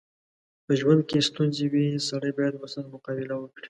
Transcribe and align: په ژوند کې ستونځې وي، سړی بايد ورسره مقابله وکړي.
په 0.65 0.71
ژوند 0.79 1.01
کې 1.09 1.25
ستونځې 1.29 1.65
وي، 1.71 1.87
سړی 2.09 2.31
بايد 2.37 2.53
ورسره 2.57 2.85
مقابله 2.95 3.35
وکړي. 3.39 3.59